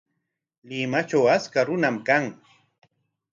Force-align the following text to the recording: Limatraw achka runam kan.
Limatraw 0.69 1.25
achka 1.35 1.61
runam 1.67 1.97
kan. 2.07 2.25